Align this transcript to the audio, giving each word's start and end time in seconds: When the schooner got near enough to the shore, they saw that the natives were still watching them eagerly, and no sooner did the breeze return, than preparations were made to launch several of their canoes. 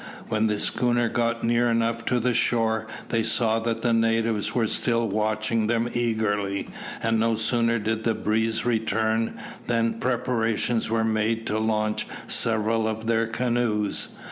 When 0.29 0.47
the 0.47 0.57
schooner 0.57 1.09
got 1.09 1.43
near 1.43 1.69
enough 1.69 2.05
to 2.05 2.19
the 2.19 2.33
shore, 2.33 2.87
they 3.09 3.21
saw 3.21 3.59
that 3.59 3.83
the 3.83 3.93
natives 3.93 4.55
were 4.55 4.65
still 4.65 5.07
watching 5.07 5.67
them 5.67 5.87
eagerly, 5.93 6.69
and 7.03 7.19
no 7.19 7.35
sooner 7.35 7.77
did 7.77 8.03
the 8.03 8.15
breeze 8.15 8.65
return, 8.65 9.39
than 9.67 9.99
preparations 9.99 10.89
were 10.89 11.03
made 11.03 11.45
to 11.45 11.59
launch 11.59 12.07
several 12.27 12.87
of 12.87 13.05
their 13.05 13.27
canoes. 13.27 14.09